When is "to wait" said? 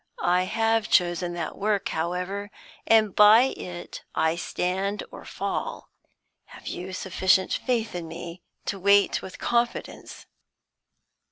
8.65-9.21